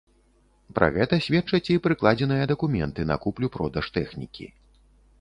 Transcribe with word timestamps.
Пра 0.79 0.87
гэта 0.95 1.19
сведчаць 1.25 1.71
і 1.77 1.79
прыкладзеныя 1.85 2.49
дакументы 2.55 3.01
на 3.13 3.21
куплю-продаж 3.29 3.85
тэхнікі. 4.03 4.53